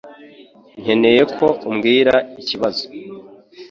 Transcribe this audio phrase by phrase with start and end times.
[0.81, 2.83] Nkeneye ko umbwira ikibazo